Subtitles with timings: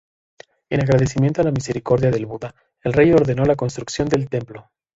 [0.71, 4.71] En agradecimiento a la misericordia del Buda, el rey ordenó la construcción del templo.